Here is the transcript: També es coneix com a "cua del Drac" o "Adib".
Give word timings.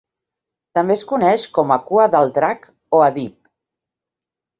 També 0.77 0.95
es 0.99 1.03
coneix 1.11 1.43
com 1.57 1.73
a 1.75 1.77
"cua 1.89 2.05
del 2.15 2.31
Drac" 2.39 2.65
o 2.99 3.03
"Adib". 3.09 3.37